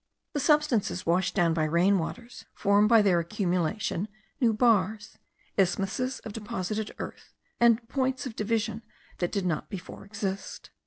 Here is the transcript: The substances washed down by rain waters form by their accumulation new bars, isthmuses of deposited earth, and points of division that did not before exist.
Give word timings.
The 0.33 0.39
substances 0.39 1.05
washed 1.05 1.35
down 1.35 1.53
by 1.53 1.65
rain 1.65 1.99
waters 1.99 2.45
form 2.55 2.87
by 2.87 3.03
their 3.03 3.19
accumulation 3.19 4.07
new 4.39 4.51
bars, 4.51 5.19
isthmuses 5.59 6.19
of 6.25 6.33
deposited 6.33 6.95
earth, 6.97 7.35
and 7.59 7.87
points 7.87 8.25
of 8.25 8.35
division 8.35 8.81
that 9.19 9.31
did 9.31 9.45
not 9.45 9.69
before 9.69 10.03
exist. 10.03 10.71